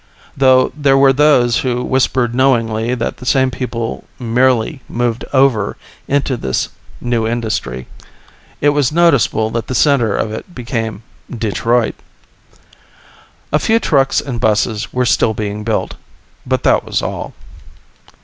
(Though 0.35 0.71
there 0.75 0.97
were 0.97 1.13
those 1.13 1.57
who 1.59 1.83
whispered 1.83 2.33
knowingly 2.33 2.95
that 2.95 3.17
the 3.17 3.25
same 3.27 3.51
people 3.51 4.03
merely 4.17 4.81
moved 4.89 5.25
over 5.31 5.77
into 6.07 6.37
the 6.37 6.59
new 6.99 7.27
industry. 7.27 7.85
It 8.61 8.69
was 8.69 8.91
noticeable 8.91 9.51
that 9.51 9.67
the 9.67 9.75
center 9.75 10.15
of 10.15 10.31
it 10.31 10.55
became 10.55 11.03
Detroit.) 11.29 11.93
A 13.53 13.59
few 13.59 13.77
trucks 13.79 14.19
and 14.19 14.41
buses 14.41 14.91
were 14.91 15.05
still 15.05 15.35
being 15.35 15.63
built, 15.63 15.93
but 16.47 16.63
that 16.63 16.83
was 16.83 17.03
all. 17.03 17.35